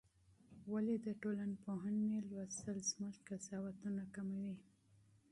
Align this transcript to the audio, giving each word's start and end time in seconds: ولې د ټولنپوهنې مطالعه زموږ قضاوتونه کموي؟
ولې 0.71 0.95
د 1.05 1.07
ټولنپوهنې 1.21 2.03
مطالعه 2.13 2.81
زموږ 2.89 3.15
قضاوتونه 3.27 4.03
کموي؟ 4.15 4.55